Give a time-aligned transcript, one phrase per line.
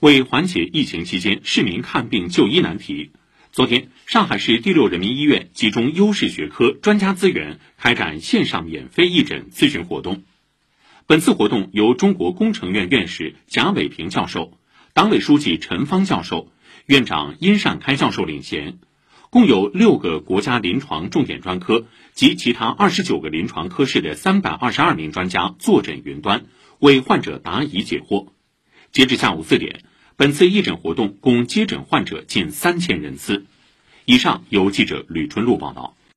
[0.00, 3.12] 为缓解疫情期间市民看病就医难题，
[3.50, 10.22] 昨天，上海市第六人民医院集中优势学科专家资源，开展线上免费义诊咨询活动。
[11.06, 14.58] 本次活动由中国工程院院士贾伟平教授、
[14.92, 16.52] 党委书记陈方教授、
[16.84, 18.78] 院长殷善开教授领衔，
[19.30, 26.44] 共有六个国家临床重点专科及其他二十九个临床科室的三百二十二名专家坐诊云端，
[26.80, 28.26] 为患者答疑解惑。
[28.96, 29.82] 截至下午四点，
[30.16, 33.44] 本次义诊活动共接诊患者近三千人次。
[34.06, 35.98] 以上由记者吕春露报道。